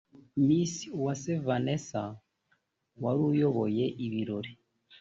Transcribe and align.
Miss 0.47 0.73
Uwase 0.97 1.33
Vanessa 1.45 2.03
wari 3.01 3.21
uyoboye 3.29 3.85
ibirori 4.05 4.51